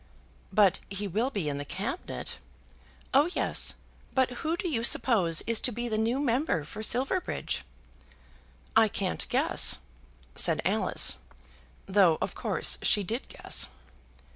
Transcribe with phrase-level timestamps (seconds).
[0.51, 2.39] "But he will be in the Cabinet?"
[3.13, 3.75] "Oh, yes.
[4.15, 7.63] But who do you suppose is to be the new Member for Silverbridge?"
[8.75, 9.77] "I can't guess,"
[10.35, 11.17] said Alice.
[11.85, 13.67] Though, of course, she did guess.